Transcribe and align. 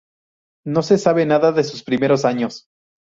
No 0.65 0.81
se 0.81 0.97
sabe 0.97 1.27
nada 1.27 1.51
de 1.51 1.63
sus 1.63 1.83
primeros 1.83 2.25
años. 2.25 2.65